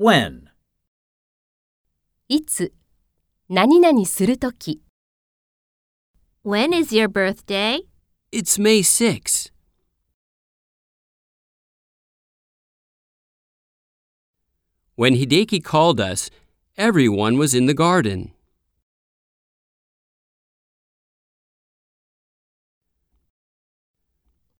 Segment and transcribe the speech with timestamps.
[0.00, 0.42] When?
[2.28, 2.72] いつ、
[3.48, 4.80] 何々するとき。
[6.44, 7.80] When is your birthday?
[8.30, 9.50] It's May 6.
[14.94, 16.30] When Hideki called us,
[16.76, 18.30] everyone was in the garden.